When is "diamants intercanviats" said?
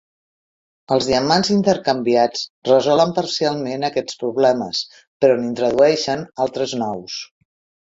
1.09-2.41